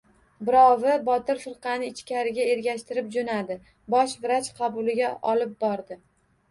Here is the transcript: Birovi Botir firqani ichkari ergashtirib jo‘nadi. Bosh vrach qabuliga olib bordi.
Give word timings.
Birovi 0.45 0.95
Botir 1.09 1.41
firqani 1.43 1.89
ichkari 1.93 2.33
ergashtirib 2.47 3.13
jo‘nadi. 3.19 3.59
Bosh 3.97 4.21
vrach 4.27 4.53
qabuliga 4.63 5.17
olib 5.35 5.55
bordi. 5.67 6.03